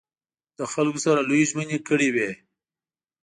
[0.57, 2.29] له خلکو سره لویې ژمنې کړې وې.